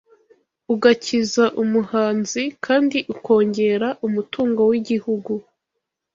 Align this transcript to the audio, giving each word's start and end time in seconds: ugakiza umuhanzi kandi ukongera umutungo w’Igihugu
ugakiza 0.73 1.45
umuhanzi 1.63 2.43
kandi 2.65 2.97
ukongera 3.13 3.87
umutungo 4.07 4.61
w’Igihugu 4.69 5.31